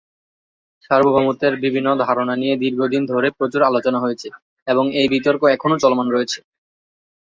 সার্বভৌমত্বের 0.85 1.53
বিভিন্ন 1.63 1.89
ধারণা 2.03 2.33
নিয়ে 2.35 2.55
দীর্ঘদিন 2.63 3.01
ধরে 3.11 3.27
প্রচুর 3.37 3.61
আলোচনা 3.69 3.99
হয়েছে, 4.01 4.27
এবং 4.67 4.85
এই 4.99 5.07
বিতর্ক 5.13 5.41
এখনো 5.55 5.75
চলমান 5.83 6.07
রয়েছে। 6.11 6.39